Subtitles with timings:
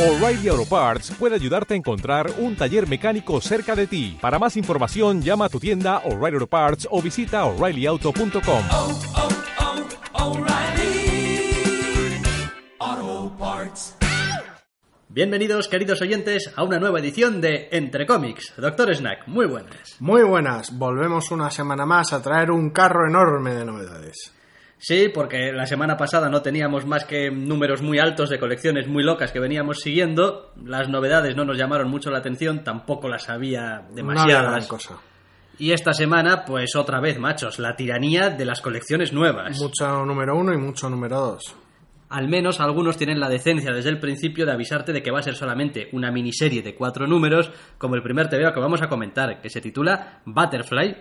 [0.00, 4.16] O'Reilly Auto Parts puede ayudarte a encontrar un taller mecánico cerca de ti.
[4.18, 8.64] Para más información, llama a tu tienda O'Reilly Auto Parts o visita oreillyauto.com.
[8.70, 8.98] oh,
[10.14, 11.52] oh, O'Reilly
[12.78, 13.94] Auto Parts.
[15.10, 18.54] Bienvenidos, queridos oyentes, a una nueva edición de Entre Cómics.
[18.56, 19.96] Doctor Snack, muy buenas.
[20.00, 24.32] Muy buenas, volvemos una semana más a traer un carro enorme de novedades.
[24.82, 29.02] Sí, porque la semana pasada no teníamos más que números muy altos de colecciones muy
[29.04, 30.52] locas que veníamos siguiendo.
[30.64, 34.50] Las novedades no nos llamaron mucho la atención, tampoco las había No demasiadas.
[34.50, 34.96] gran cosa.
[35.58, 39.60] Y esta semana, pues otra vez, machos, la tiranía de las colecciones nuevas.
[39.60, 41.54] Mucho número uno y mucho número dos.
[42.08, 45.22] Al menos algunos tienen la decencia desde el principio de avisarte de que va a
[45.22, 49.42] ser solamente una miniserie de cuatro números, como el primer TVO que vamos a comentar,
[49.42, 50.96] que se titula Butterfly,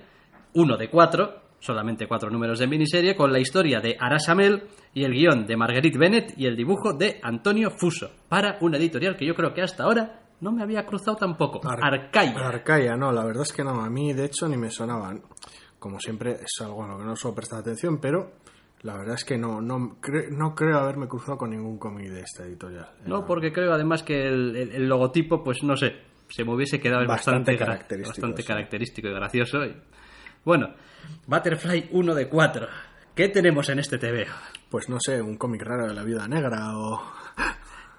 [0.55, 4.63] uno de cuatro, solamente cuatro números de miniserie, con la historia de Arasamel
[4.93, 9.15] y el guion de Marguerite Bennett y el dibujo de Antonio Fuso, para una editorial
[9.15, 12.31] que yo creo que hasta ahora no me había cruzado tampoco, Ar- Arcaia.
[12.39, 15.21] Arcaia, no, la verdad es que no, a mí de hecho ni me sonaban.
[15.77, 18.31] Como siempre, es algo a lo que no suelo prestar atención, pero
[18.81, 22.21] la verdad es que no, no, cre- no creo haberme cruzado con ningún cómic de
[22.21, 22.87] esta editorial.
[23.05, 25.93] No, porque creo además que el, el- el logotipo, pues no sé,
[26.29, 28.47] se me hubiese quedado Bastante bastante, característico, bastante sí.
[28.47, 29.65] característico y gracioso.
[29.65, 29.75] y-
[30.43, 30.73] Bueno,
[31.27, 32.67] Butterfly 1 de 4.
[33.15, 34.33] ¿Qué tenemos en este TVO?
[34.69, 37.01] Pues no sé, un cómic raro de la viuda negra o...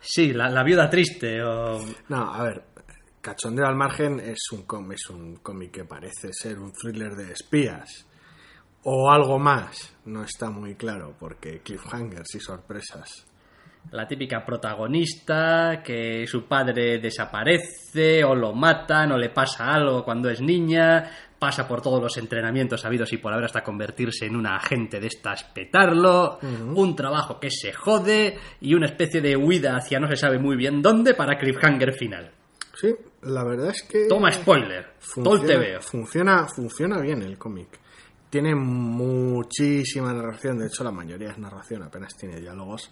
[0.02, 1.78] Sí, la, la viuda triste o...
[2.08, 2.64] No, a ver,
[3.20, 7.33] Cachondeo al margen es un cómic, es un cómic que parece ser un thriller de
[7.33, 8.06] espías
[8.84, 9.94] o algo más.
[10.06, 13.27] No está muy claro porque cliffhangers y sorpresas.
[13.92, 20.30] La típica protagonista que su padre desaparece o lo matan o le pasa algo cuando
[20.30, 24.56] es niña, pasa por todos los entrenamientos habidos y por haber hasta convertirse en una
[24.56, 29.98] agente de estas petarlo, un trabajo que se jode y una especie de huida hacia
[29.98, 32.30] no se sabe muy bien dónde para cliffhanger final.
[32.78, 35.80] Sí, la verdad es que Toma spoiler, todo el funciona, TVO.
[35.80, 37.68] funciona, funciona bien el cómic.
[38.28, 42.90] Tiene muchísima narración, de hecho la mayoría es narración, apenas tiene diálogos,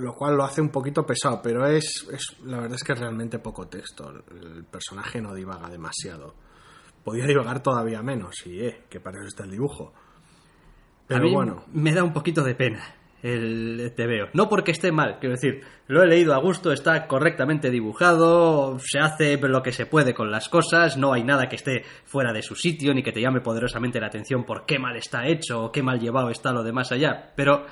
[0.00, 2.98] lo cual lo hace un poquito pesado, pero es, es la verdad es que es
[2.98, 4.10] realmente poco texto.
[4.30, 6.34] El personaje no divaga demasiado.
[7.08, 9.94] Podía divagar todavía menos, y eh, que para eso está el dibujo.
[11.06, 14.28] Pero a mí bueno, me da un poquito de pena el TVO.
[14.34, 18.98] No porque esté mal, quiero decir, lo he leído a gusto, está correctamente dibujado, se
[18.98, 22.42] hace lo que se puede con las cosas, no hay nada que esté fuera de
[22.42, 25.72] su sitio ni que te llame poderosamente la atención por qué mal está hecho o
[25.72, 27.32] qué mal llevado está lo demás allá.
[27.34, 27.64] Pero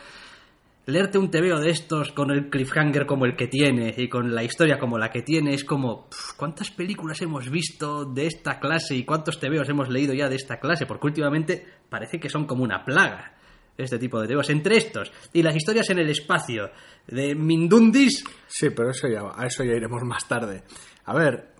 [0.86, 4.44] leerte un TVO de estos con el cliffhanger como el que tiene y con la
[4.44, 9.04] historia como la que tiene es como ¿cuántas películas hemos visto de esta clase y
[9.04, 10.86] cuántos TVOs hemos leído ya de esta clase?
[10.86, 13.36] Porque últimamente parece que son como una plaga
[13.76, 14.50] este tipo de TVOs.
[14.50, 16.70] Entre estos y las historias en el espacio
[17.06, 20.62] de Mindundis, sí, pero eso ya, a eso ya iremos más tarde.
[21.04, 21.54] A ver,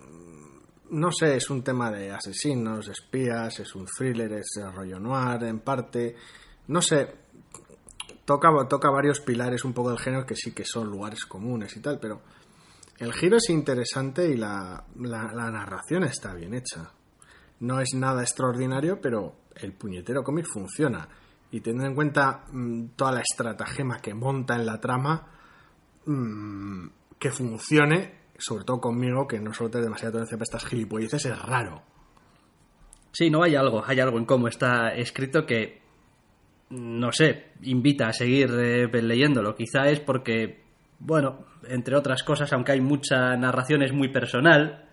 [0.91, 5.59] no sé, es un tema de asesinos, espías, es un thriller, es rollo noir en
[5.59, 6.15] parte.
[6.67, 7.07] No sé,
[8.27, 11.79] toca, toca varios pilares un poco del género que sí que son lugares comunes y
[11.79, 12.21] tal, pero
[12.99, 16.91] el giro es interesante y la, narración está bien hecha.
[17.61, 21.07] No es nada extraordinario, pero el puñetero cómic funciona.
[21.51, 25.31] Y teniendo en cuenta mm, toda la estratagema que monta en la trama,
[26.05, 31.25] mm, que funcione, sobre todo conmigo, que no suelo tener demasiada tolerancia para estas gilipolleces,
[31.25, 31.81] es raro.
[33.13, 35.86] sí, no hay algo, hay algo en cómo está escrito que
[36.69, 39.55] no sé, invita a seguir eh, leyéndolo.
[39.55, 40.63] Quizá es porque,
[40.99, 44.83] bueno, entre otras cosas, aunque hay mucha narración, es muy personal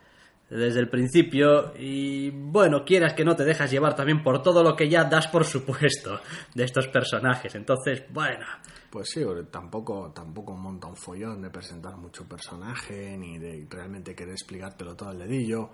[0.50, 4.76] desde el principio y, bueno, quieras que no te dejas llevar también por todo lo
[4.76, 6.20] que ya das por supuesto
[6.54, 7.54] de estos personajes.
[7.54, 8.44] Entonces, bueno,
[8.90, 14.34] Pues sí, tampoco, tampoco monta un follón de presentar mucho personaje, ni de realmente querer
[14.34, 15.70] explicártelo todo al dedillo.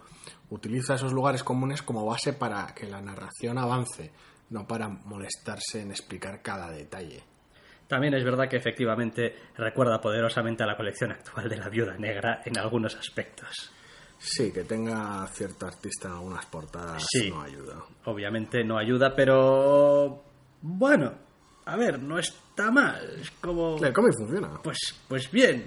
[0.49, 4.11] Utiliza esos lugares comunes como base para que la narración avance,
[4.51, 7.23] no para molestarse en explicar cada detalle.
[7.89, 12.41] también es verdad que efectivamente recuerda poderosamente a la colección actual de la Viuda Negra
[12.45, 13.73] en algunos aspectos.
[14.19, 17.31] Sí, que tenga cierto artista en algunas portadas Sí.
[17.31, 17.77] no ayuda.
[18.05, 20.23] obviamente no ayuda, pero
[20.63, 21.13] bueno,
[21.65, 24.61] a ver, no está mal, es como El cómic funciona.
[24.63, 25.65] pues pues bien.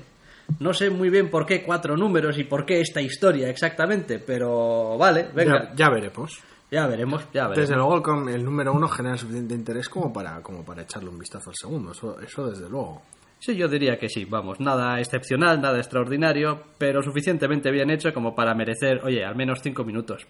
[0.59, 4.97] No sé muy bien por qué cuatro números y por qué esta historia exactamente, pero
[4.97, 6.37] vale, venga, Ya, ya veremos.
[6.73, 7.57] Ya veremos, ya veremos.
[7.57, 11.19] Desde luego el, el número uno genera suficiente interés como para, como para echarle un
[11.19, 13.01] vistazo al segundo, eso, eso desde luego.
[13.39, 18.33] Sí, yo diría que sí, vamos, nada excepcional, nada extraordinario, pero suficientemente bien hecho como
[18.33, 20.25] para merecer, oye, al menos cinco minutos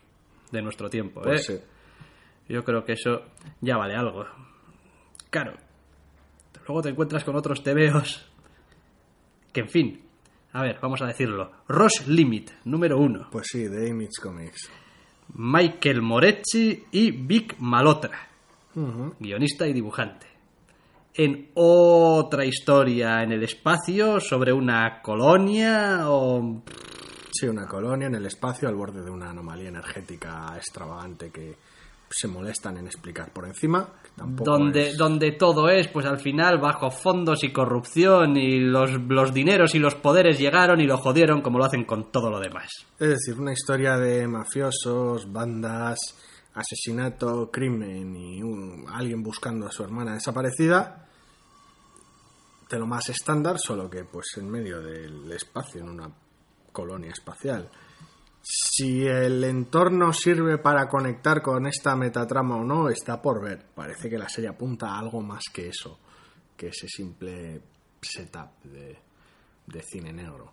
[0.52, 1.24] de nuestro tiempo, ¿eh?
[1.26, 1.60] Pues sí.
[2.50, 3.22] Yo creo que eso
[3.62, 4.26] ya vale algo.
[5.30, 5.54] Claro,
[6.68, 8.30] luego te encuentras con otros tebeos
[9.54, 10.02] que, en fin,
[10.56, 11.52] A ver, vamos a decirlo.
[11.68, 13.28] Ross Limit, número uno.
[13.32, 14.70] Pues sí, de Image Comics.
[15.36, 18.28] Michael Moretti y Vic Malotra,
[19.20, 20.28] guionista y dibujante.
[21.16, 26.62] En otra historia en el espacio sobre una colonia o...
[27.32, 31.56] Sí, una colonia en el espacio al borde de una anomalía energética extravagante que
[32.16, 33.90] se molestan en explicar por encima.
[34.16, 39.34] Donde, es- donde todo es, pues al final, bajo fondos y corrupción y los, los
[39.34, 42.70] dineros y los poderes llegaron y lo jodieron como lo hacen con todo lo demás.
[43.00, 45.98] Es decir, una historia de mafiosos, bandas,
[46.54, 51.08] asesinato, crimen y un- alguien buscando a su hermana desaparecida.
[52.70, 56.10] De lo más estándar, solo que pues en medio del espacio, en una
[56.72, 57.70] colonia espacial.
[58.46, 63.64] Si el entorno sirve para conectar con esta metatrama o no, está por ver.
[63.74, 65.98] Parece que la serie apunta a algo más que eso,
[66.58, 67.62] que ese simple
[68.02, 68.98] setup de,
[69.66, 70.52] de cine negro.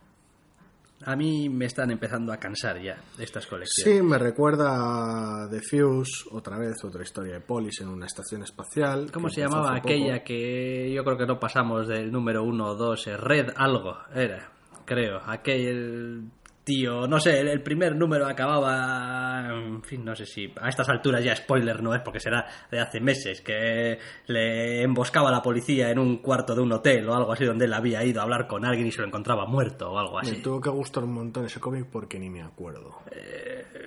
[1.05, 3.97] A mí me están empezando a cansar ya estas colecciones.
[3.99, 8.43] Sí, me recuerda a The Fuse, otra vez, otra historia de Polis en una estación
[8.43, 9.11] espacial.
[9.11, 9.89] ¿Cómo se llamaba poco.
[9.89, 13.07] aquella que yo creo que no pasamos del número uno o dos?
[13.07, 14.53] eh, Red algo, era,
[14.85, 15.21] creo.
[15.25, 16.31] Aquel
[16.71, 21.25] tío, no sé, el, primer número acababa, en fin, no sé si a estas alturas
[21.25, 25.91] ya spoiler no es porque será de hace meses, que le emboscaba a la policía
[25.91, 28.47] en un cuarto de un hotel o algo así donde él había ido a hablar
[28.47, 30.43] con alguien y se lo encontraba muerto o algo Me así.
[30.43, 33.01] tuvo que gustar un montón ese cómic porque ni me acuerdo.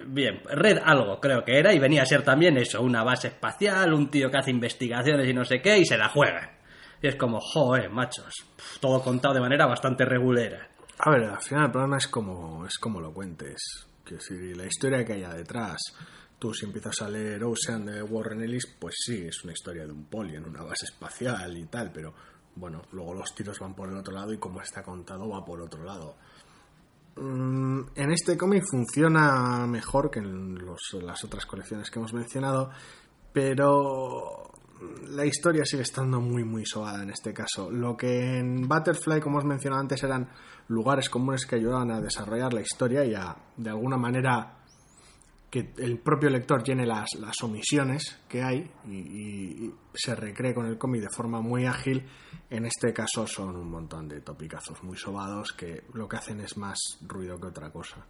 [0.06, 3.94] Bien, Red algo creo que era y venía a ser también eso, una base espacial,
[3.94, 6.58] un tío que hace investigaciones y no sé qué y se la juega.
[7.02, 8.34] Y es como, joder, machos,
[8.82, 10.73] todo contado de manera bastante regulera.
[11.06, 13.60] A ver, al final el problema es como, es como lo cuentes.
[14.06, 15.78] Que si la historia que haya detrás,
[16.40, 19.92] tú si empiezas a leer Ocean de Warren Ellis, pues sí, es una historia de
[19.92, 22.14] un poli en una base espacial y tal, pero
[22.56, 25.62] bueno, luego los tiros van por el otro lado y como está contado va por
[25.62, 26.16] otro lado.
[27.18, 32.70] Mm, En este cómic funciona mejor que en las otras colecciones que hemos mencionado,
[33.34, 34.53] pero
[35.10, 37.72] la historia sigue estando muy muy sobada en este caso.
[37.72, 40.30] Lo que en Butterfly, como os mencionado antes, eran
[40.68, 44.64] lugares comunes que ayudaban a desarrollar la historia y a, de alguna manera,
[45.54, 50.80] que el propio lector llene las, las omisiones que hay y, se recree con el
[50.80, 52.04] cómic de forma muy ágil.
[52.50, 56.58] En este caso son un montón de topicazos muy sobados que lo que hacen es
[56.58, 58.04] más ruido que otra cosa.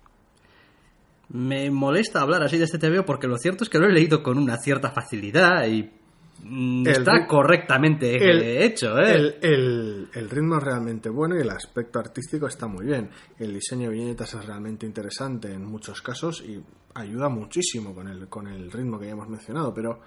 [1.28, 4.24] Me molesta hablar así de este TVO porque lo cierto es que lo he leído
[4.24, 5.92] con una cierta facilidad y
[6.44, 9.16] mm, El está correctamente el- eh, hecho, ¿eh?
[9.16, 13.10] El, el- el ritmo es realmente bueno y el aspecto artístico está muy bien.
[13.40, 16.62] El diseño de viñetas es realmente interesante en muchos casos y
[16.96, 20.00] ayuda muchísimo con el, con el ritmo que ya hemos mencionado, pero...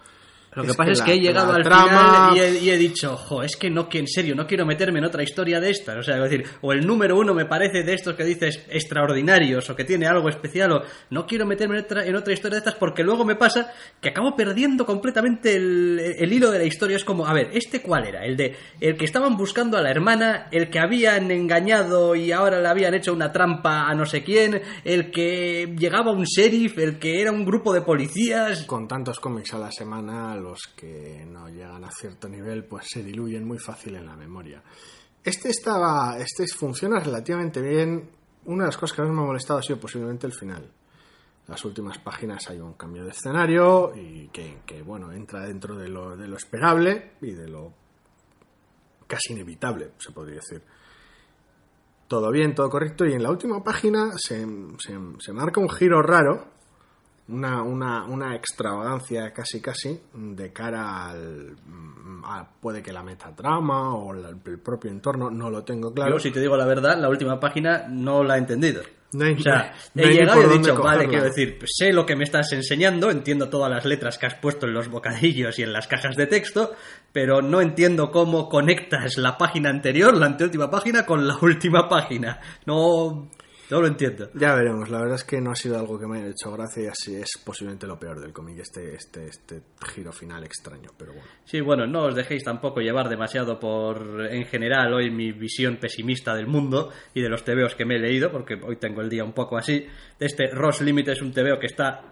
[0.57, 2.79] Lo que pasa es la- que he llegado al trama- final y he, y he
[2.79, 5.71] dicho, jo, es que no, que en serio, no quiero meterme en otra historia de
[5.71, 5.97] estas.
[5.97, 9.69] O sea, es decir, o el número uno me parece de estos que dices extraordinarios
[9.71, 12.59] o que tiene algo especial, o no quiero meterme en otra, en otra historia de
[12.59, 16.97] estas porque luego me pasa que acabo perdiendo completamente el, el hilo de la historia.
[16.97, 18.25] Es como, a ver, ¿este cuál era?
[18.25, 22.61] El de el que estaban buscando a la hermana, el que habían engañado y ahora
[22.61, 26.99] le habían hecho una trampa a no sé quién, el que llegaba un sheriff, el
[26.99, 28.65] que era un grupo de policías.
[28.65, 33.03] con tantos cómics a la semana, los que no llegan a cierto nivel, pues se
[33.03, 34.63] diluyen muy fácil en la memoria.
[35.23, 38.11] Este estaba, este funciona relativamente bien.
[38.45, 40.71] Una de las cosas que más me ha molestado ha sido posiblemente el final.
[41.49, 46.17] Las últimas páginas hay un cambio de escenario y que, bueno, entra dentro de lo,
[46.17, 47.73] de lo esperable y de lo
[49.07, 50.63] casi inevitable, se podría decir.
[52.09, 53.05] Todo bien, todo correcto.
[53.05, 54.47] Y en la última página se-
[54.79, 56.56] se marca un giro raro
[57.29, 61.57] una, una, una extravagancia casi casi de cara al
[62.25, 66.19] a- puede que la metatrama o la- el propio entorno no lo tengo claro Yo,
[66.21, 68.83] si te digo la verdad, la última página no la he entendido.
[69.13, 71.93] No hay- o sea, no he llegado y he dicho, vale, quiero decir, pues sé
[71.93, 75.59] lo que me estás enseñando, entiendo todas las letras que has puesto en los bocadillos
[75.59, 76.73] y en las cajas de texto,
[77.13, 82.41] pero no entiendo cómo conectas la página anterior, la anteúltima página, con la última página.
[82.67, 83.29] No,
[83.71, 84.31] no lo entiendo.
[84.35, 86.85] ya veremos la verdad es que no ha sido algo que me haya hecho gracia
[86.85, 89.63] y así es posiblemente lo peor del cómic este este este
[89.95, 94.47] giro final extraño pero bueno Sí, bueno, no os dejéis tampoco llevar demasiado por, en
[94.47, 98.33] general, hoy mi visión pesimista del mundo y de los tebeos que me he leído,
[98.33, 99.87] porque hoy tengo el día un poco así.
[100.19, 102.03] Este Ross Limit es un tebeo que está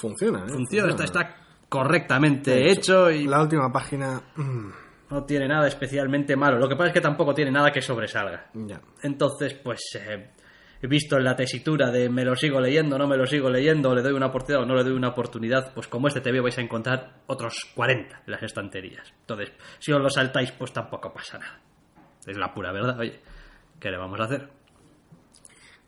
[0.00, 0.48] funciona ¿eh?
[0.48, 1.36] funciona, está, está
[1.68, 4.68] correctamente hecho y la última página mm,
[5.10, 6.58] no tiene nada especialmente malo.
[6.58, 8.50] Lo que pasa es que tampoco tiene nada que sobresalga.
[8.54, 10.30] ya Entonces, pues eh,
[10.82, 14.02] visto en la tesitura de me lo sigo leyendo, no me lo sigo leyendo, le
[14.02, 16.62] doy una oportunidad o no le doy una oportunidad, pues como este TV vais a
[16.62, 19.12] encontrar otros 40 en las estanterías.
[19.20, 21.60] Entonces, si os lo saltáis, pues tampoco pasa nada.
[22.26, 23.20] Es la pura verdad, oye.
[23.80, 24.56] ¿Qué le vamos a hacer?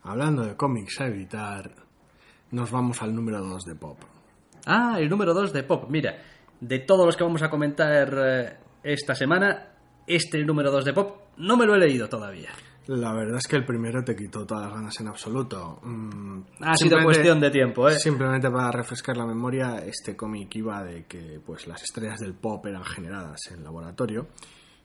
[0.08, 1.70] hablando de cómics a evitar,
[2.50, 3.98] nos vamos al número 2 de Pop.
[4.66, 5.86] Ah, el número 2 de Pop.
[5.88, 6.22] Mira,
[6.60, 9.74] de todos los que vamos a comentar eh, esta semana,
[10.06, 12.50] este número 2 de Pop no me lo he leído todavía.
[12.88, 15.78] La verdad es que el primero te quitó todas las ganas en absoluto.
[15.82, 17.98] Mm, Ha sido cuestión de tiempo, ¿eh?
[17.98, 22.64] Simplemente para refrescar la memoria, este cómic iba de que pues las estrellas del pop
[22.64, 24.28] eran generadas en laboratorio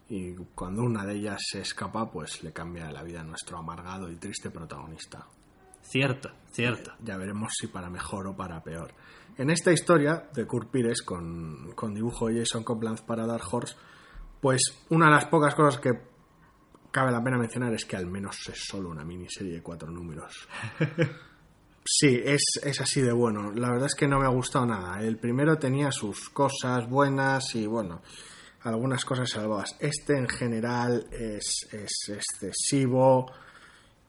[0.09, 4.11] y cuando una de ellas se escapa, pues le cambia la vida a nuestro amargado
[4.11, 5.25] y triste protagonista.
[5.81, 6.91] Cierto, cierto.
[7.01, 8.91] Ya veremos si para mejor o para peor.
[9.37, 13.77] En esta historia de Kurt Pires con, con dibujo de Jason Copland para Dark Horse,
[14.41, 16.11] pues una de las pocas cosas que
[16.93, 20.47] cabe la pena mencionar es que al menos es solo una miniserie de cuatro números.
[21.85, 23.51] Sí, es, es así de bueno.
[23.51, 25.01] La verdad es que no me ha gustado nada.
[25.01, 28.01] El primero tenía sus cosas buenas y bueno,
[28.61, 29.75] algunas cosas salvadas.
[29.81, 33.29] Este en general es, es excesivo,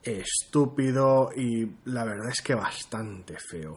[0.01, 3.77] estúpido y la verdad es que bastante feo.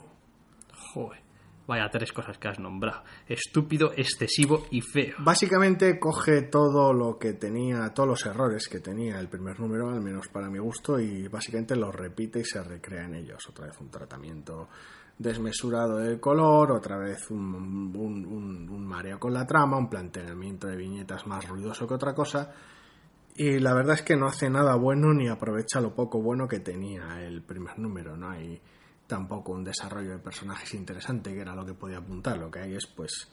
[0.93, 1.26] Joder.
[1.67, 3.03] Vaya tres cosas que has nombrado.
[3.27, 5.15] Estúpido, excesivo y feo.
[5.19, 9.99] Básicamente coge todo lo que tenía, todos los errores que tenía el primer número, al
[9.99, 13.45] menos para mi gusto, y básicamente los repite y se recrea en ellos.
[13.49, 14.69] Otra vez un tratamiento
[15.17, 21.45] desmesurado del color, otra vez un, mareo con la trama, un planteamiento de viñetas más
[21.49, 22.49] ruidoso que otra cosa.
[23.35, 26.61] Y la verdad es que no hace nada bueno ni aprovecha lo poco bueno que
[26.61, 28.15] tenía el primer número.
[28.15, 28.61] No hay
[29.07, 32.37] tampoco un desarrollo de personajes interesante, que era lo que podía apuntar.
[32.37, 33.29] Lo que hay es, pues,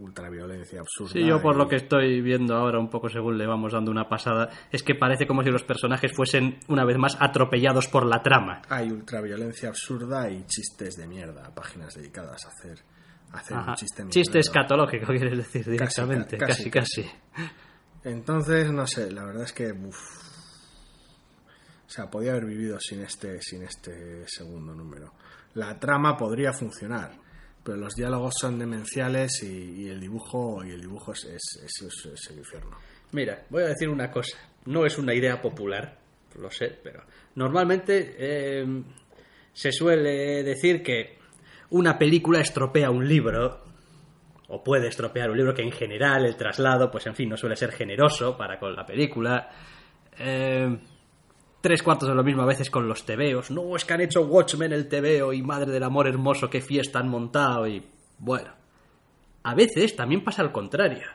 [0.00, 1.12] ultraviolencia absurda.
[1.12, 3.90] Sí, yo por y- lo que estoy viendo ahora, un poco según le vamos dando
[3.90, 8.06] una pasada, es que parece como si los personajes fuesen, una vez más, atropellados por
[8.06, 8.62] la trama.
[8.68, 12.78] Hay ultraviolencia absurda y chistes de mierda, páginas dedicadas a hacer,
[13.32, 13.70] a hacer Ajá.
[13.70, 16.36] un chiste Chiste escatológico, quieres decir, directamente.
[16.38, 17.10] casi, Casi, casi.
[18.04, 19.70] Entonces, no sé, la verdad es que.
[19.72, 20.21] uf.
[21.92, 25.12] O sea, podía haber vivido sin este, sin este segundo número.
[25.52, 27.12] La trama podría funcionar,
[27.62, 32.78] pero los diálogos son demenciales y, el dibujo y el dibujo es el infierno.
[33.10, 34.38] Mira, voy a decir una cosa.
[34.64, 35.98] No es una idea popular,
[36.38, 37.02] lo sé, pero
[37.34, 38.82] normalmente eh,
[39.52, 41.18] se suele decir que
[41.68, 43.64] una película estropea un libro,
[44.48, 47.54] o puede estropear un libro que en general el traslado, pues en fin, no suele
[47.54, 49.50] ser generoso para con la película.
[50.18, 50.78] Eh,
[51.62, 53.50] tres cuartos de lo mismo a veces con los tebeos.
[53.50, 56.98] No, es que han hecho Watchmen el tebeo y madre del amor hermoso, qué fiesta
[56.98, 57.82] han montado y
[58.18, 58.50] bueno.
[59.44, 61.08] A veces también pasa al contrario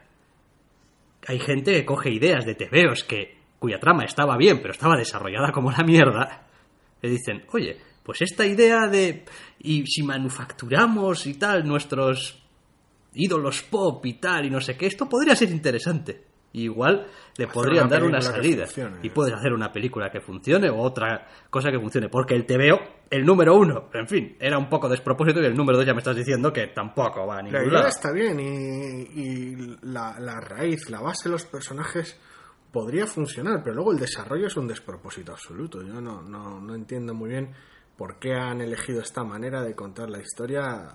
[1.28, 5.52] hay gente que coge ideas de tebeos que cuya trama estaba bien, pero estaba desarrollada
[5.52, 6.48] como la mierda.
[7.02, 9.26] Le dicen, oye, pues esta idea de
[9.60, 12.42] y si manufacturamos y tal nuestros
[13.14, 16.27] ídolos pop y tal y no sé qué, esto podría ser interesante.
[16.58, 18.66] Y igual le Hacer podrían una dar una salida.
[18.66, 18.98] funcione.
[19.04, 22.10] Y puedes hacer una película que funcione o otra cosa que funcione.
[22.10, 25.78] Porque el tebeo, el número uno, en fin, era un poco despropósito y el número
[25.78, 27.88] dos ya me estás diciendo que tampoco va a La ningún idea lado.
[27.90, 32.20] está bien y, y la, la raíz, la base de los personajes
[32.72, 35.82] podría funcionar, pero luego el desarrollo es un despropósito absoluto.
[35.84, 37.54] Yo no, no, no entiendo muy bien
[37.98, 40.88] por qué han elegido esta manera de contar la historia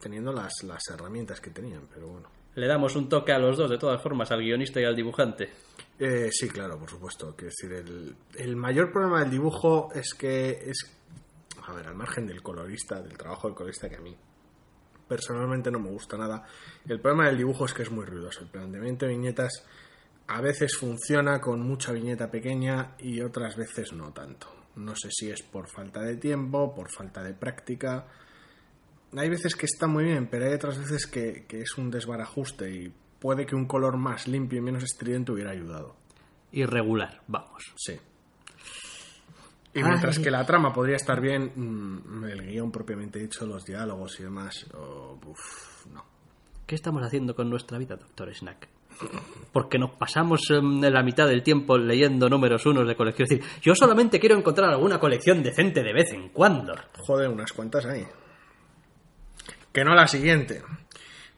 [0.00, 2.28] teniendo las, las herramientas que tenían, pero bueno.
[2.54, 5.50] Le damos un toque a los dos, de todas formas, al guionista y al dibujante.
[5.98, 7.34] Eh, sí, claro, por supuesto.
[7.36, 10.90] Quiero decir, el, el mayor problema del dibujo es que es,
[11.66, 14.16] a ver, al margen del colorista, del trabajo del colorista que a mí
[15.06, 16.44] personalmente no me gusta nada,
[16.88, 18.40] el problema del dibujo es que es muy ruidoso.
[18.40, 19.64] El planteamiento de viñetas
[20.26, 24.48] a veces funciona con mucha viñeta pequeña y otras veces no tanto.
[24.76, 28.06] No sé si es por falta de tiempo, por falta de práctica.
[29.16, 32.70] Hay veces que está muy bien, pero hay otras veces que, que es un desbarajuste
[32.70, 35.96] y puede que un color más limpio y menos estridente hubiera ayudado.
[36.52, 37.72] Irregular, vamos.
[37.76, 37.98] Sí.
[39.74, 40.24] Y mientras Ay.
[40.24, 44.66] que la trama podría estar bien, mm, el guion propiamente dicho, los diálogos y demás,
[44.72, 46.04] oh, uf, no.
[46.64, 48.68] ¿Qué estamos haciendo con nuestra vida, doctor Snack?
[49.52, 53.24] Porque nos pasamos em, la mitad del tiempo leyendo números unos de colección.
[53.24, 56.74] Es decir, yo solamente quiero encontrar alguna colección decente de vez en cuando.
[56.98, 58.06] Joder, unas cuantas ahí.
[59.74, 60.62] Que no la siguiente.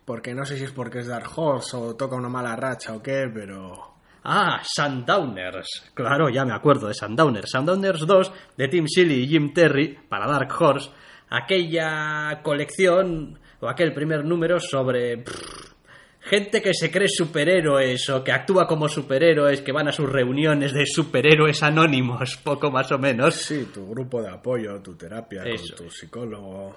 [0.04, 3.02] Porque no sé si es porque es Dark Horse o toca una mala racha o
[3.02, 3.94] qué, pero...
[4.24, 5.90] Ah, Sundowners.
[5.94, 7.50] Claro, ya me acuerdo de Sundowners.
[7.50, 10.90] Sundowners 2 de Tim Seeley y Jim Terry para Dark Horse.
[11.30, 15.72] Aquella colección o aquel primer número sobre pff,
[16.20, 20.74] gente que se cree superhéroes o que actúa como superhéroes, que van a sus reuniones
[20.74, 23.34] de superhéroes anónimos, poco más o menos.
[23.34, 25.74] Sí, tu grupo de apoyo, tu terapia, Eso.
[25.74, 26.76] con tu psicólogo...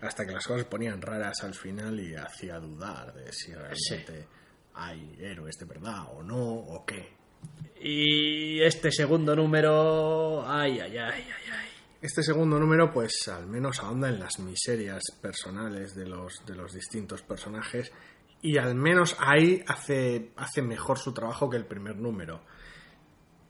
[0.00, 4.28] Hasta que las cosas ponían raras al final y hacía dudar de si realmente
[4.74, 7.16] hay héroes de verdad o no, o qué.
[7.80, 10.46] Y este segundo número...
[10.46, 11.68] Ay, ay, ay, ay, ay.
[12.00, 16.72] Este segundo número, pues al menos ahonda en las miserias personales de los, de los
[16.72, 17.90] distintos personajes
[18.42, 22.42] y al menos ahí hace, hace mejor su trabajo que el primer número.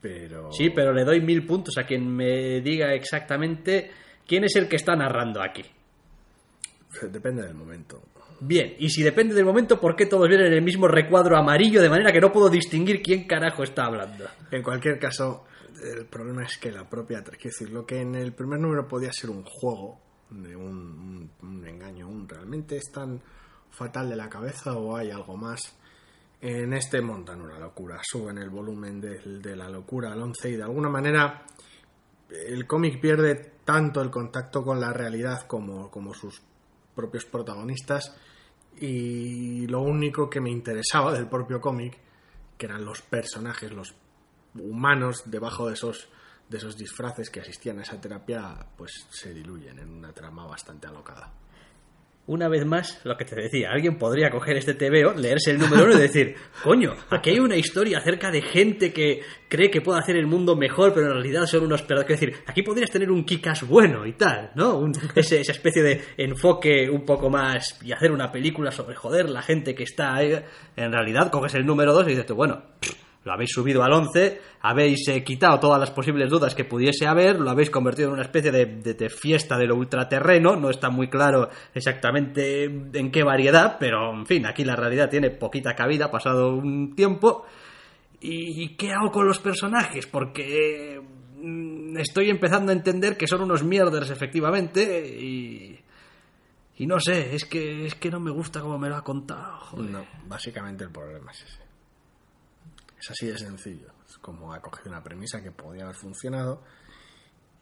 [0.00, 0.52] Pero...
[0.52, 3.90] Sí, pero le doy mil puntos a quien me diga exactamente
[4.26, 5.64] quién es el que está narrando aquí.
[7.10, 8.00] Depende del momento.
[8.40, 11.80] Bien, y si depende del momento, ¿por qué todos vienen en el mismo recuadro amarillo
[11.80, 14.26] de manera que no puedo distinguir quién carajo está hablando?
[14.50, 15.44] En cualquier caso,
[15.82, 17.22] el problema es que la propia...
[17.22, 20.00] Quiero decir, lo que en el primer número podía ser un juego,
[20.30, 23.22] de un, un- un engaño, un realmente es tan
[23.70, 25.60] fatal de la cabeza o hay algo más.
[26.40, 30.62] En este montan una locura, suben el volumen de, la locura al 11 y de
[30.62, 31.46] alguna manera
[32.30, 36.42] el cómic pierde tanto el contacto con la realidad como, como sus
[36.96, 38.16] propios protagonistas
[38.80, 41.96] y lo único que me interesaba del propio cómic
[42.58, 43.94] que eran los personajes, los
[44.54, 46.08] humanos debajo de esos
[46.48, 50.86] de esos disfraces que asistían a esa terapia pues se diluyen en una trama bastante
[50.86, 51.32] alocada.
[52.28, 55.85] Una vez más, lo que te decía, alguien podría coger este TVO, leerse el número
[55.85, 60.00] uno y decir, coño, aquí hay una historia acerca de gente que cree que puede
[60.00, 62.04] hacer el mundo mejor, pero en realidad son unos perros.
[62.04, 64.76] Quiero decir, aquí podrías tener un Kikas bueno y tal, ¿no?
[64.76, 69.30] Un- ese- esa especie de enfoque un poco más y hacer una película sobre joder
[69.30, 70.33] la gente que está ahí.
[70.75, 72.61] En realidad, coges el número 2 y dices tú, bueno,
[73.26, 77.40] lo habéis subido al 11, habéis eh, quitado todas las posibles dudas que pudiese haber,
[77.40, 81.50] lo habéis convertido en una especie de, fiesta de lo ultraterreno, no está muy claro
[81.75, 86.95] exactamente en qué variedad, pero en fin, aquí la realidad tiene poquita cabida, pasado un
[86.95, 87.45] tiempo.
[88.21, 90.06] ¿Y qué hago con los personajes?
[90.06, 91.00] Porque
[91.37, 95.80] mm, estoy empezando a entender que son unos mierders efectivamente y...
[96.78, 99.78] Y no sé, es que, es que no me gusta cómo me lo ha contado.
[99.78, 101.65] No, básicamente el problema es ese.
[102.98, 103.88] Es así de sencillo.
[104.08, 106.62] Es como ha cogido una premisa que podía haber funcionado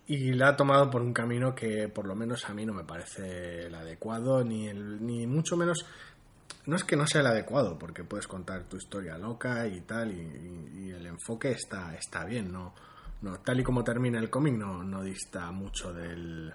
[0.07, 2.85] y la ha tomado por un camino que por lo menos a mí no me
[2.85, 5.85] parece el adecuado, ni, el, ni mucho menos...
[6.67, 10.13] No es que no sea el adecuado, porque puedes contar tu historia loca y tal,
[10.13, 12.75] y, y- y el enfoque está, está bien, ¿no?
[13.23, 16.55] no Tal y como termina el cómic, no, no dista mucho del...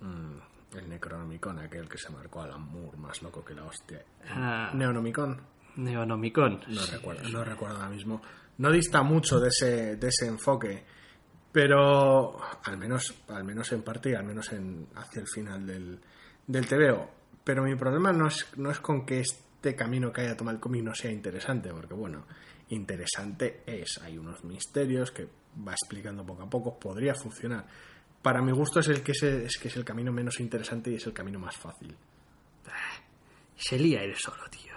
[0.00, 4.02] mm, el Necronomicon, aquel que se marcó a Alan Moore, más loco que la hostia.
[4.28, 4.70] Ah.
[4.74, 5.40] Neonomicon,
[5.76, 6.60] Neonomicon.
[6.68, 8.22] no recuerdo, no recuerdo ahora mismo.
[8.58, 10.84] No dista mucho de ese, de ese enfoque,
[11.50, 16.00] pero al menos, al menos en parte y al menos en, hacia el final del,
[16.46, 17.10] del TVO.
[17.44, 20.60] Pero mi problema no es, no es con que este camino que haya tomado el
[20.60, 22.26] cómic no sea interesante, porque bueno,
[22.68, 23.98] interesante es.
[24.02, 25.28] Hay unos misterios que
[25.66, 27.66] va explicando poco a poco, podría funcionar.
[28.22, 30.94] Para mi gusto es el que es, es que es el camino menos interesante y
[30.94, 31.94] es el camino más fácil.
[33.56, 34.71] Se lía él solo, tío.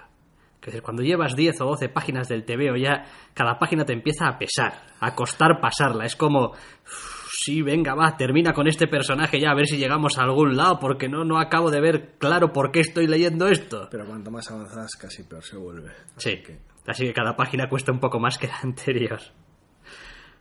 [0.66, 4.26] Que decir, cuando llevas 10 o 12 páginas del TVO ya, cada página te empieza
[4.26, 6.04] a pesar, a costar pasarla.
[6.06, 10.18] Es como, "Uf, sí, venga, va, termina con este personaje ya, a ver si llegamos
[10.18, 13.86] a algún lado, porque no, no acabo de ver claro por qué estoy leyendo esto.
[13.92, 15.92] Pero cuanto más avanzas, casi peor se vuelve.
[16.16, 19.20] Sí, Así que- así que cada página cuesta un poco más que la anterior.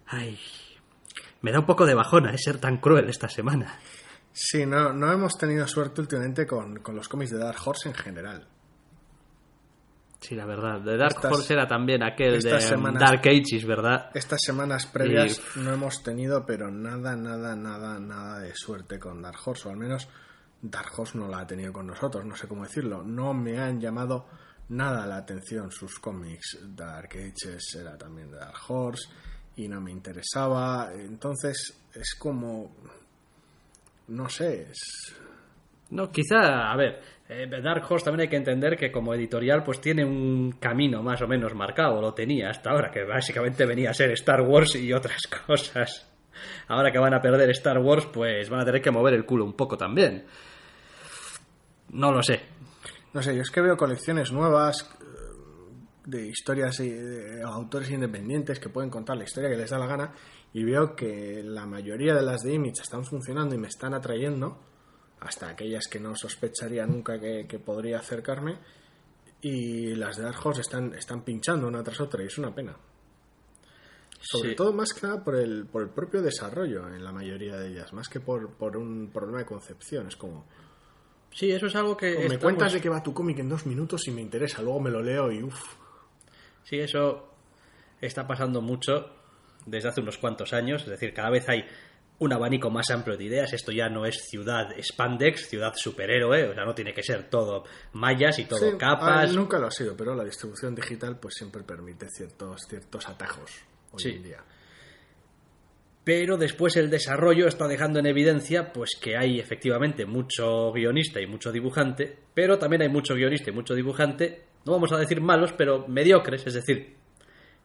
[0.07, 0.39] Ay,
[1.41, 3.77] me da un poco de bajona eh, ser tan cruel esta semana.
[4.33, 7.95] Sí, no, no hemos tenido suerte últimamente con, con los cómics de Dark Horse en
[7.95, 8.47] general.
[10.27, 10.81] Sí, la verdad.
[10.81, 14.09] De Dark Estas- Horse era también aquel de semanas- Dark Ages, ¿verdad?
[14.15, 19.37] Estas semanas previas no hemos tenido, pero nada, nada, nada, nada de suerte con Dark
[19.45, 20.07] Horse, o al menos
[20.61, 23.03] Dark Horse no la ha tenido con nosotros, no sé cómo decirlo.
[23.03, 24.25] No me han llamado
[24.69, 26.57] nada la atención sus cómics.
[26.75, 29.07] Dark Ages era también de Dark Horse
[29.57, 30.91] y no me interesaba.
[30.93, 32.75] Entonces es como.
[34.07, 35.13] No sé, es.
[35.91, 39.79] No, quizá, a ver, eh, Dark Horse también hay que entender que como editorial pues
[39.79, 43.93] tiene un camino más o menos marcado, lo tenía hasta ahora, que básicamente venía a
[43.93, 46.11] ser Star Wars y otras cosas.
[46.67, 49.45] Ahora que van a perder Star Wars, pues van a tener que mover el culo
[49.45, 50.25] un poco también.
[51.89, 52.41] No lo sé.
[53.13, 55.05] No sé, yo es que veo colecciones nuevas eh,
[56.05, 59.87] de historias y de autores independientes que pueden contar la historia que les da la
[59.87, 60.13] gana
[60.51, 64.59] y veo que la mayoría de las de Image están funcionando y me están atrayendo,
[65.25, 68.57] hasta aquellas que no sospecharía nunca que, que podría acercarme,
[69.41, 72.75] y las de Dark Horse están, están pinchando una tras otra y es una pena.
[74.19, 74.55] Sobre Sí.
[74.55, 77.93] todo más que nada por el, por el propio desarrollo en la mayoría de ellas,
[77.93, 80.07] más que por, por un problema de concepción.
[80.07, 80.45] Es como,
[81.31, 82.11] Sí, eso es algo que...
[82.11, 84.79] me estamos- cuentas de qué va tu cómic en dos minutos y me interesa, luego
[84.79, 85.61] me lo leo y uff.
[86.63, 87.27] Sí, eso
[88.01, 89.11] está pasando mucho
[89.65, 90.83] desde hace unos cuantos años.
[90.83, 91.65] Es decir, cada vez hay
[92.19, 93.51] un abanico más amplio de ideas.
[93.53, 97.63] Esto ya no es ciudad spandex, ciudad superhéroe, o sea, no tiene que ser todo
[97.93, 99.29] mallas y todo Sí, capas.
[99.29, 103.51] ah, nunca lo ha sido, pero la distribución digital pues siempre permite ciertos, ciertos atajos
[103.91, 104.09] hoy Sí.
[104.11, 104.43] en día.
[106.03, 111.25] pero después el desarrollo está dejando en evidencia pues que hay efectivamente mucho guionista y
[111.25, 115.51] mucho dibujante, pero también hay mucho guionista y mucho dibujante, no vamos a decir malos,
[115.57, 116.95] pero mediocres, es decir,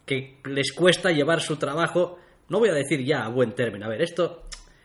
[0.07, 2.19] que les cuesta llevar su trabajo,
[2.51, 4.43] no voy a decir ya a buen término, a ver, esto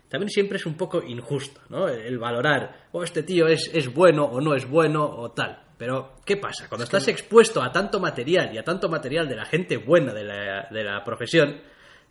[0.08, 1.88] también siempre es un poco injusto, ¿no?
[1.89, 5.62] El valorar, o este tío es, es bueno o no es bueno o tal.
[5.78, 6.69] Pero, ¿qué pasa?
[6.69, 10.23] Cuando estás expuesto a tanto material y a tanto material de la gente buena de
[10.23, 11.60] la, de la profesión,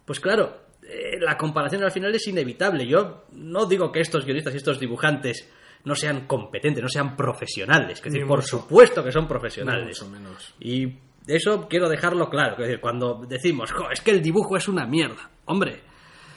[0.05, 2.87] pues claro, eh, la comparación al final es inevitable.
[2.87, 5.51] Yo no digo que estos guionistas y estos dibujantes
[5.85, 7.99] no sean competentes, no sean profesionales.
[7.99, 10.03] Es decir, por supuesto que son Ni profesionales.
[10.03, 10.55] mucho menos.
[10.61, 12.53] Y eso quiero dejarlo claro.
[12.57, 15.31] Es decir, cuando decimos, "Jo, es que el dibujo es una mierda.
[15.47, 15.81] Hombre,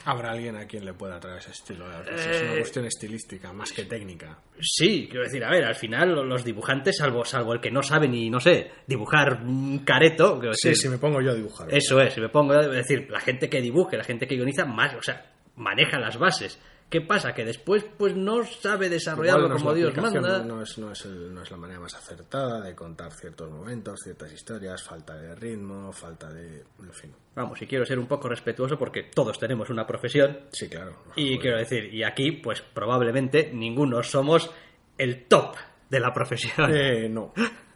[0.04, 1.84] Habrá alguien a quien le pueda traer ese estilo.
[2.00, 4.38] Es una Eh, cuestión estilística, más que técnica.
[4.58, 8.08] sí, quiero decir, a ver, al final los dibujantes, salvo, salvo el que no sabe
[8.08, 11.68] ni, no sé, dibujar un careto, Sí, decir, si me pongo yo a dibujar.
[11.74, 14.64] Eso es, si me pongo a decir, la gente que dibuje, la gente que guioniza
[14.64, 16.58] más, o sea, maneja las bases.
[16.90, 17.34] ¿Qué pasa?
[17.34, 20.38] Que después pues no sabe desarrollarlo no como Dios manda.
[20.38, 23.50] No, no es, no, es el- no es la manera más acertada de contar ciertos
[23.50, 26.64] momentos, ciertas historias, falta de ritmo, falta de...
[26.80, 27.12] En fin.
[27.34, 30.96] Vamos, y quiero ser un poco respetuoso porque todos tenemos una profesión Sí, claro.
[31.14, 31.40] y Joder.
[31.40, 34.50] quiero decir, y aquí pues probablemente ninguno somos
[34.96, 35.56] el top
[35.90, 36.74] de la profesión.
[36.74, 37.32] Eh, no.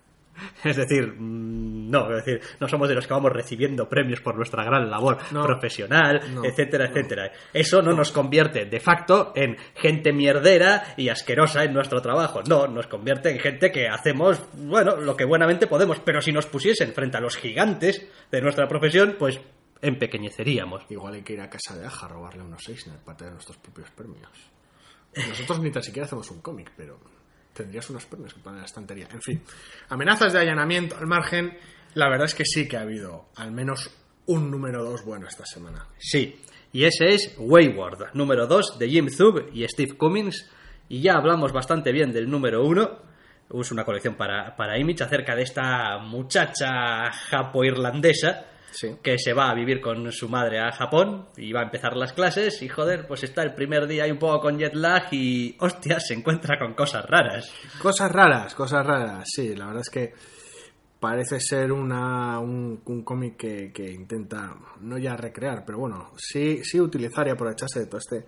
[0.64, 4.36] Es decir, mm, no, es decir, no somos de los que vamos recibiendo premios por
[4.36, 5.44] nuestra gran labor No.
[5.44, 6.44] profesional, No.
[6.44, 7.32] etcétera, etcétera.
[7.52, 12.40] Eso no, nos convierte de facto en gente mierdera y asquerosa en nuestro trabajo.
[12.48, 16.46] No, nos convierte en gente que hacemos, bueno, lo que buenamente podemos, pero si nos
[16.46, 19.40] pusiesen frente a los gigantes de nuestra profesión, pues
[19.96, 20.84] empequeñeceríamos.
[20.90, 23.58] Igual hay que ir a casa de Aja a robarle unos Eisner para tener nuestros
[23.58, 24.30] propios premios.
[25.28, 26.98] Nosotros ni tan siquiera hacemos un cómic, pero
[27.52, 29.08] tendrías unos premios que poner en la estantería.
[29.12, 29.42] En fin,
[29.88, 31.56] amenazas de allanamiento al margen.
[31.94, 33.90] La verdad es que sí que ha habido al menos
[34.26, 35.86] un número dos bueno esta semana.
[35.98, 36.40] Sí,
[36.72, 40.50] y ese es Wayward, número 2 de Jim Zub y Steve Cummings.
[40.88, 42.98] Y ya hablamos bastante bien del número 1.
[43.60, 48.96] Es una colección para, para Image acerca de esta muchacha japo-irlandesa Sí.
[49.02, 52.12] que se va a vivir con su madre a Japón y va a empezar las
[52.12, 52.60] clases.
[52.62, 56.00] Y joder, pues está el primer día ahí un poco con jet lag y, hostia,
[56.00, 57.52] se encuentra con cosas raras.
[57.80, 59.28] Cosas raras, cosas raras.
[59.32, 60.12] Sí, la verdad es que
[60.98, 66.62] parece ser una, un, un cómic que, que intenta no ya recrear, pero bueno, sí,
[66.64, 68.24] sí utilizar y aprovecharse de todo este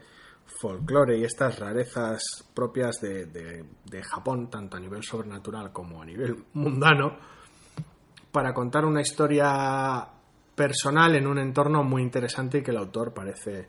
[0.60, 2.20] folclore y estas rarezas
[2.52, 7.16] propias de, de- de Japón, tanto a nivel sobrenatural como a nivel mundano,
[8.32, 10.04] para contar una historia
[10.54, 13.66] personal en un entorno muy interesante y que el autor parece,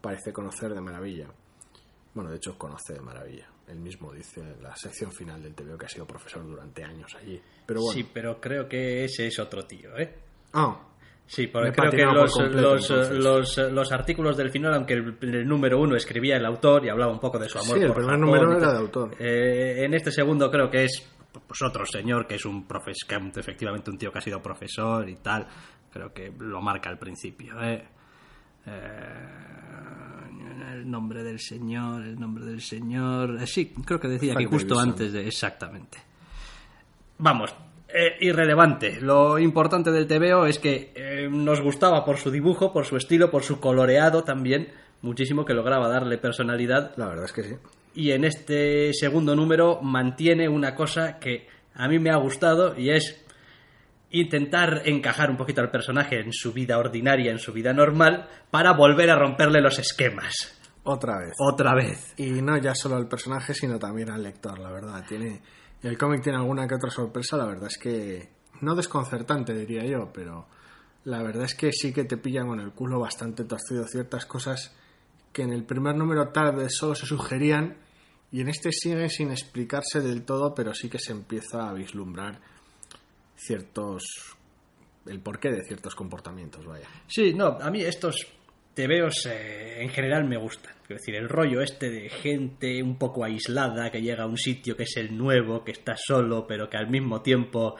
[0.00, 1.26] parece conocer de maravilla.
[2.14, 3.46] Bueno, de hecho, conoce de maravilla.
[3.68, 7.14] Él mismo dice en la sección final del TVO que ha sido profesor durante años
[7.20, 7.40] allí.
[7.66, 7.94] Pero bueno.
[7.94, 10.14] Sí, pero creo que ese es otro tío, ¿eh?
[10.54, 10.80] Ah,
[11.28, 14.94] Sí, porque creo que patinado por los, completo, los, los, los artículos del final, aunque
[14.94, 17.82] el, el número uno escribía el autor y hablaba un poco de su amor Sí,
[17.82, 19.16] el por primer Japón número era de autor.
[19.18, 21.04] eh, en este segundo creo que es
[21.46, 25.16] pues otro señor que es un profesor, efectivamente un tío que ha sido profesor y
[25.16, 25.46] tal.
[25.92, 27.62] Creo que lo marca al principio.
[27.62, 27.84] ¿eh?
[28.66, 28.72] Eh,
[30.74, 33.40] el nombre del señor, el nombre del señor.
[33.40, 35.26] eh, sí, creo que decía aquí justo antes de.
[35.26, 35.98] Exactamente.
[37.18, 37.54] Vamos,
[37.88, 39.00] eh, irrelevante.
[39.00, 43.30] Lo importante del TVO es que eh, nos gustaba por su dibujo, por su estilo,
[43.30, 44.68] por su coloreado también,
[45.02, 46.92] muchísimo que lograba darle personalidad.
[46.96, 47.54] la verdad es que sí.
[47.96, 52.90] Y en este segundo número mantiene una cosa que a mí me ha gustado y
[52.90, 53.24] es
[54.10, 58.74] intentar encajar un poquito al personaje en su vida ordinaria, en su vida normal, para
[58.74, 60.60] volver a romperle los esquemas.
[60.84, 61.32] Otra vez.
[61.38, 62.12] Otra vez.
[62.18, 65.02] Y no ya solo al personaje, sino también al lector, la verdad.
[65.08, 65.40] Tiene,
[65.82, 68.28] el cómic tiene alguna que otra sorpresa, la verdad es que
[68.60, 70.48] no desconcertante, diría yo, pero
[71.04, 74.76] la verdad es que sí que te pillan con el culo bastante torcido ciertas cosas
[75.32, 77.85] que en el primer número tal vez solo se sugerían
[78.32, 82.40] y en este sigue sin explicarse del todo, pero sí que se empieza a vislumbrar
[83.36, 84.36] ciertos
[85.06, 86.88] el porqué de ciertos comportamientos, vaya.
[87.06, 88.26] Sí, no, a mí estos
[88.74, 90.74] tebeos eh, en general me gustan.
[90.86, 94.76] Quiero decir, el rollo este de gente un poco aislada que llega a un sitio
[94.76, 97.76] que es el nuevo, que está solo, pero que al mismo tiempo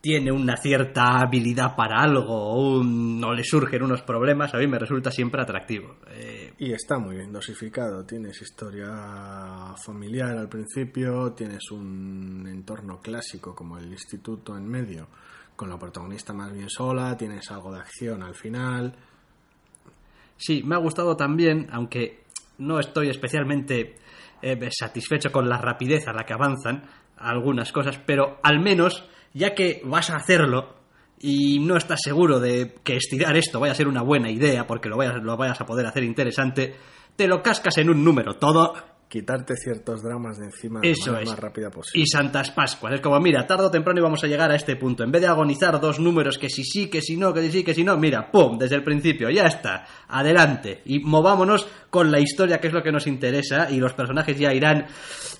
[0.00, 4.66] tiene una cierta habilidad para algo o, un- o le surgen unos problemas, a mí
[4.66, 5.96] me resulta siempre atractivo.
[6.10, 8.04] Eh, Y está muy bien dosificado.
[8.04, 15.08] Tienes historia familiar al principio, tienes un entorno clásico como el instituto en medio,
[15.56, 18.94] con la protagonista más bien sola, tienes algo de acción al final.
[20.36, 22.22] Sí, me ha gustado también, aunque
[22.58, 23.96] no estoy especialmente
[24.42, 26.84] eh, satisfecho con la rapidez a la que avanzan
[27.16, 30.76] algunas cosas, pero al menos, ya que vas a hacerlo
[31.20, 34.88] y no estás seguro de que estirar esto vaya a ser una buena idea porque
[34.88, 36.76] lo vayas, lo vayas a poder hacer interesante,
[37.16, 38.74] te lo cascas en un número todo
[39.08, 41.26] Quitarte ciertos dramas de encima de Eso es.
[41.26, 42.02] más rápida posible.
[42.02, 42.92] y Santas Pascuas.
[42.92, 45.02] Es como, mira, tarde o temprano íbamos a llegar a este punto.
[45.02, 47.64] En vez de agonizar dos números que si sí, que si no, que si sí,
[47.64, 48.58] que si no, mira, ¡pum!
[48.58, 49.86] Desde el principio, ya está.
[50.08, 50.82] Adelante.
[50.84, 54.52] Y movámonos con la historia, que es lo que nos interesa, y los personajes ya
[54.52, 54.86] irán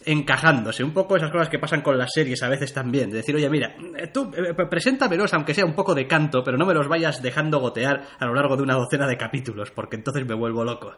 [0.07, 0.83] encajándose.
[0.83, 3.11] Un poco esas cosas que pasan con las series a veces también.
[3.11, 6.57] De decir, oye, mira, eh, tú eh, preséntamelos, aunque sea un poco de canto, pero
[6.57, 9.96] no me los vayas dejando gotear a lo largo de una docena de capítulos, porque
[9.96, 10.94] entonces me vuelvo loco.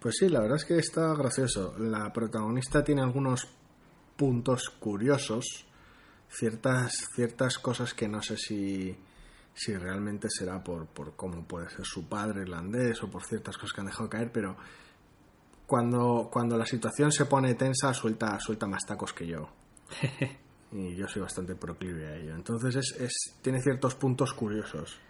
[0.00, 1.74] Pues sí, la verdad es que está gracioso.
[1.78, 3.48] La protagonista tiene algunos
[4.16, 5.66] puntos curiosos,
[6.28, 8.96] ciertas, ciertas cosas que no sé si,
[9.54, 13.72] si realmente será por, por cómo puede ser su padre irlandés o por ciertas cosas
[13.72, 14.56] que han dejado caer, pero
[15.66, 19.48] cuando, cuando la situación se pone tensa suelta, suelta más tacos que yo.
[20.70, 22.34] Y yo soy bastante proclive a ello.
[22.34, 25.00] Entonces es, es, tiene ciertos puntos curiosos.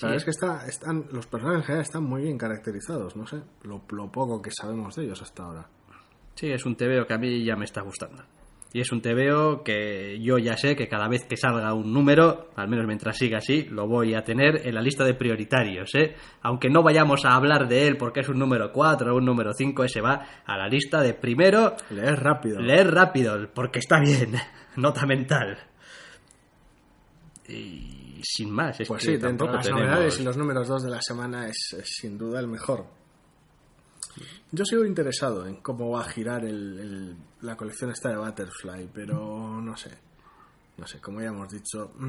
[0.00, 3.26] La verdad es que está, están, los personajes en general están muy bien caracterizados, no
[3.26, 5.68] sé, lo, lo poco que sabemos de ellos hasta ahora.
[6.34, 8.22] Sí, es un TVO que a mí ya me está gustando.
[8.72, 12.50] Y es un TVO que yo ya sé que cada vez que salga un número,
[12.54, 16.14] al menos mientras siga así, lo voy a tener en la lista de prioritarios, ¿eh?
[16.42, 19.54] Aunque no vayamos a hablar de él porque es un número 4 o un número
[19.54, 22.60] 5, ese va a la lista de primero Leer rápido.
[22.60, 24.34] leer rápido, porque está bien,
[24.76, 25.58] nota mental.
[27.48, 29.86] Y sin más, es Pues que sí, dentro de las tenemos...
[29.86, 32.84] novedades y los números 2 de la semana es, es sin duda el mejor.
[34.50, 38.88] Yo sigo interesado en cómo va a girar el, el- la colección esta de Butterfly,
[38.92, 39.90] pero no sé.
[40.78, 42.06] No sé, como ya hemos dicho, mm,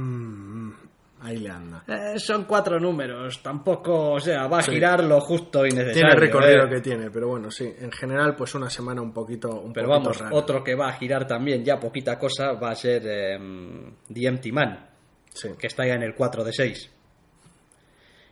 [0.68, 0.74] mm,
[1.22, 1.84] ahí le anda.
[1.88, 4.72] Eh, son cuatro números, tampoco, o sea, va a Sí.
[4.72, 5.94] girar lo justo y necesario.
[5.94, 6.70] Tiene el recorrido ¿eh?
[6.70, 10.10] que tiene, pero bueno, sí, en general, pues una semana un poquito, un Pero poquito
[10.10, 10.36] vamos, rara.
[10.36, 14.52] otro que va a girar también, ya poquita cosa, va a ser em, The Empty
[14.52, 14.89] Man,
[15.30, 15.50] Sí.
[15.58, 16.92] que está ya en el 4 de 6.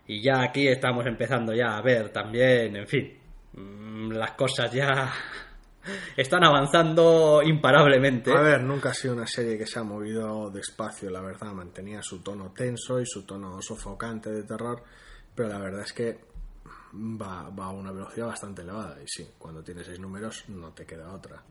[0.08, 3.18] Y ya aquí estamos empezando ya a ver también, en fin,
[3.54, 5.12] mm, las cosas ya
[6.18, 8.32] están avanzando imparablemente.
[8.32, 11.52] A ver, nunca ha sido una serie que se ha movido despacio, la verdad.
[11.52, 14.82] Mantenía su tono tenso y su tono sofocante de terror,
[15.36, 16.20] pero la verdad es que
[16.94, 18.98] va, va a una velocidad bastante elevada.
[19.04, 21.44] Y sí, cuando tienes seis números no te queda otra.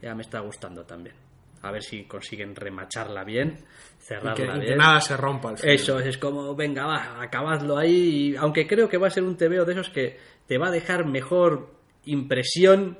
[0.00, 1.14] Ya me está gustando también.
[1.62, 4.78] A ver si consiguen remacharla bien, Y cerrarla y que bien.
[4.78, 5.74] nada se rompa al final.
[5.74, 8.32] Eso, es como, venga, va, acabadlo ahí.
[8.32, 10.70] y- aunque creo que va a ser un TVO de esos que te va a
[10.72, 11.70] dejar mejor
[12.04, 12.98] impresión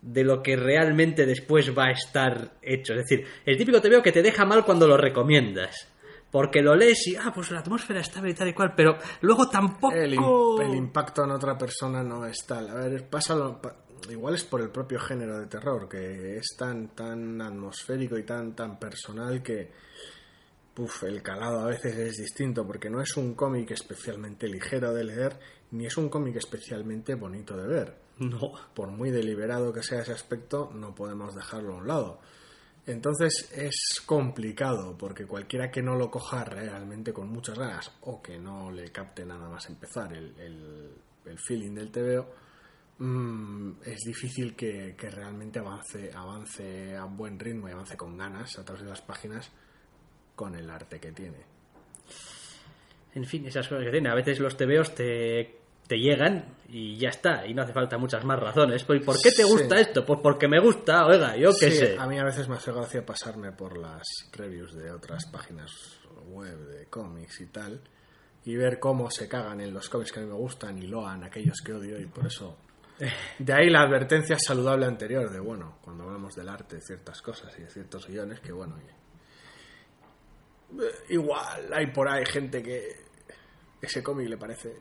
[0.00, 2.94] de lo que realmente después va a estar hecho.
[2.94, 5.88] Es decir, el típico TVO que te deja mal cuando lo recomiendas.
[6.32, 8.96] Porque lo lees y, ah, pues la atmósfera está bien y tal y cual, pero
[9.20, 9.94] luego tampoco...
[9.94, 12.70] El, el impacto en otra persona no es tal.
[12.70, 13.76] A ver, pasa lo- pa-
[14.10, 18.54] igual es por el propio género de terror, que es tan, tan atmosférico y tan,
[18.54, 19.70] tan personal que
[21.02, 25.38] el calado a veces es distinto, porque no es un cómic especialmente ligero de leer,
[25.72, 27.94] ni es un cómic especialmente bonito de ver.
[28.18, 28.52] No.
[28.74, 32.20] Por muy deliberado que sea ese aspecto, no podemos dejarlo a un lado.
[32.86, 38.38] Entonces es complicado porque cualquiera que no lo coja realmente con muchas ganas o que
[38.38, 40.90] no le capte nada más empezar el, el-
[41.26, 42.26] el feeling del TVO,
[42.98, 48.58] mm, es difícil que, que realmente avance, avance a buen ritmo y avance con ganas
[48.58, 49.50] a través de las páginas
[50.34, 51.38] con el arte que tiene.
[53.14, 54.08] En fin, esas cosas que tiene.
[54.08, 58.24] A veces los TVOs te, te llegan y ya está, y no hace falta muchas
[58.24, 58.84] más razones.
[58.84, 59.82] Pues, ¿Por qué te gusta Sí.
[59.82, 60.06] esto?
[60.06, 61.96] Pues porque me gusta, oiga, yo qué Sí, sé.
[61.98, 64.02] A mí a veces me hace gracia pasarme por las
[64.32, 65.70] reviews de otras páginas
[66.28, 67.80] web de cómics y tal
[68.44, 71.22] y ver cómo se cagan en los cómics que a mí me gustan y loan
[71.24, 72.56] aquellos que odio y por eso
[73.38, 77.52] de ahí la advertencia saludable anterior de bueno cuando hablamos del arte de ciertas cosas
[77.58, 79.02] y de ciertos guiones que bueno eh,
[81.10, 83.02] igual hay por ahí gente que
[83.80, 84.76] ese cómic le parece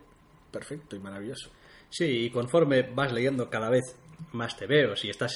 [0.51, 1.49] perfecto y maravilloso.
[1.89, 3.97] Sí, y conforme vas leyendo cada vez
[4.34, 5.34] más TVOs y estás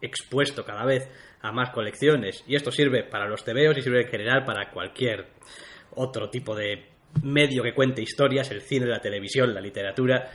[0.00, 1.08] expuesto cada vez
[1.40, 5.32] a más colecciones, y esto sirve para los TVOs y sirve en general para cualquier
[5.94, 6.90] otro tipo de
[7.22, 10.30] medio que cuente historias, el cine, la televisión, la literatura,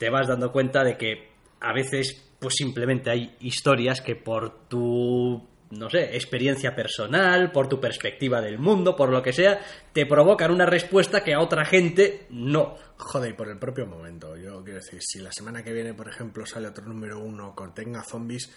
[0.00, 1.28] te vas dando cuenta de que
[1.60, 7.78] a veces pues simplemente hay historias que por tu no sé, experiencia personal, por tu
[7.78, 9.60] perspectiva del mundo, por lo que sea,
[9.92, 12.74] te provocan una respuesta que a otra gente no.
[12.96, 14.36] Joder, y por el propio momento.
[14.36, 17.72] Yo quiero decir, si la semana que viene, por ejemplo, sale otro número uno con
[17.72, 18.50] tenga zombies,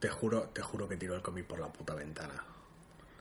[0.00, 2.42] te juro, te juro que tiro el cómic por la puta ventana.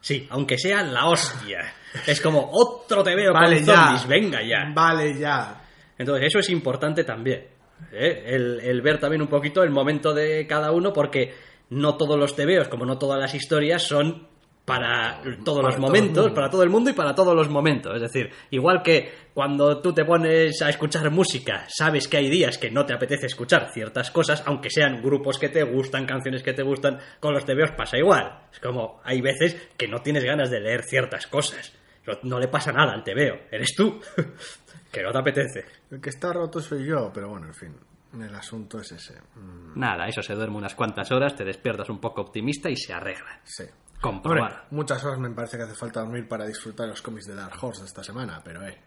[0.02, 1.72] Sí, aunque sea la hostia.
[2.08, 3.76] Es como otro te veo Vale, con ya.
[3.76, 4.72] zombies, venga ya.
[4.74, 5.62] Vale, ya.
[5.98, 7.55] Entonces, eso es importante también.
[7.92, 8.24] ¿Eh?
[8.28, 11.34] El, el ver también un poquito el momento de cada uno, porque
[11.70, 14.28] no todos los tebeos, como no todas las historias, son
[14.66, 17.96] para todos Para los momentos, para todo el mundo y para todos los momentos.
[17.96, 22.58] Es decir, igual que cuando tú te pones a escuchar música, sabes que hay días
[22.58, 26.54] que no te apetece escuchar ciertas cosas, aunque sean grupos que te gustan, canciones que
[26.54, 28.40] te gustan, con los tebeos pasa igual.
[28.52, 31.72] Es como, hay veces que no tienes ganas de leer ciertas cosas.
[32.08, 34.00] No, no le pasa nada al tebeo, eres tú,
[34.92, 35.66] que no te apetece.
[35.92, 37.76] El que está roto soy yo, pero bueno, en fin,
[38.20, 39.16] el asunto es ese.
[39.36, 42.94] Mm, Nada, eso se duerme unas cuantas horas, te despiertas un poco optimista y se
[42.94, 43.40] arregla.
[43.44, 43.64] sí.
[44.02, 44.52] Comprobar.
[44.52, 47.56] Hombre, muchas horas me parece que hace falta dormir para disfrutar los cómics de Dark
[47.60, 48.78] Horse de esta semana, pero eh.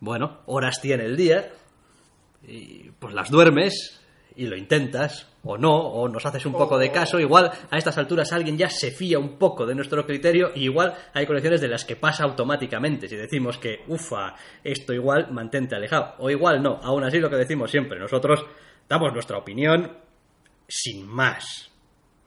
[0.00, 1.52] Bueno, horas tiene el día
[2.42, 4.00] y pues las duermes
[4.36, 7.18] y lo intentas o no, o nos haces un poco de caso.
[7.18, 10.94] Igual a estas alturas alguien ya se fía un poco de nuestro criterio y igual
[11.14, 13.08] hay colecciones de las que pasa automáticamente.
[13.08, 16.14] Si decimos que, ufa, esto igual, mantente alejado.
[16.18, 18.44] O igual no, aún así lo que decimos siempre, nosotros
[18.88, 19.96] damos nuestra opinión
[20.68, 21.70] sin más.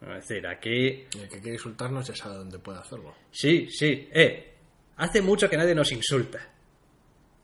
[0.02, 3.14] Es decir, aquí Y el que quiere insultarnos ya sabe dónde puede hacerlo.
[3.32, 4.08] Sí, sí.
[4.12, 4.56] Eh,
[4.98, 6.40] hace mucho que nadie nos insulta.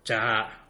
[0.04, 0.65] O sea,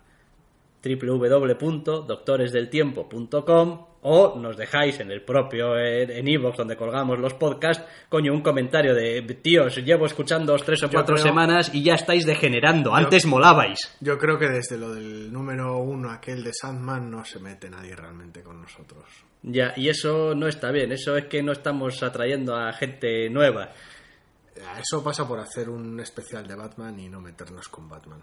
[0.85, 8.41] www.doctoresdeltiempo.com o nos dejáis en el propio, en iVoox donde colgamos los podcasts, coño, un
[8.41, 12.93] comentario de, tíos, llevo escuchando tres o Yo cuatro creo- semanas y ya estáis degenerando.
[12.93, 13.97] Antes molabais.
[14.01, 17.95] Yo creo que desde lo del número uno, aquel de Sandman, no se mete nadie
[17.95, 19.05] realmente con nosotros.
[19.41, 20.91] Ya, y eso no está bien.
[20.91, 23.71] Eso es que no estamos atrayendo a gente nueva.
[24.79, 28.21] Eso pasa por hacer un especial de Batman y no meternos con Batman.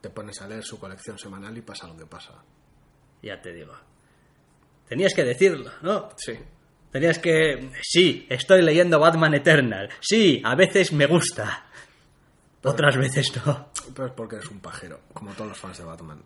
[0.00, 2.34] Te pones a leer su colección semanal y pasa lo que pasa.
[3.22, 3.74] Ya te digo.
[4.88, 6.10] Tenías que decirlo, ¿no?
[6.16, 6.38] Sí.
[6.92, 7.72] Tenías que...
[7.82, 9.90] Sí, estoy leyendo Batman Eternal.
[10.00, 11.66] Sí, a veces me gusta.
[12.62, 13.70] Otras veces no.
[13.94, 16.22] Pero es porque eres un pajero, como todos los fans de Batman.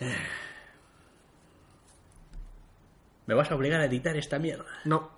[3.26, 4.64] ¿Me vas a obligar a editar esta mierda?
[4.84, 5.17] No.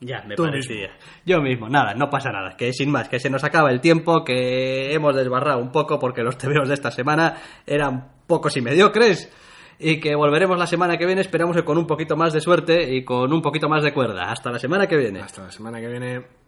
[0.00, 0.90] Ya, me Tú parecía.
[1.26, 2.56] Yo mismo, nada, no pasa nada.
[2.56, 6.22] Que sin más, que se nos acaba el tiempo, que hemos desbarrado un poco porque
[6.22, 7.36] los tebeos de esta semana
[7.66, 9.30] eran pocos y mediocres.
[9.78, 12.94] Y que volveremos la semana que viene, esperamos que con un poquito más de suerte
[12.94, 14.30] y con un poquito más de cuerda.
[14.30, 15.20] Hasta la semana que viene.
[15.20, 16.39] Hasta la semana que viene.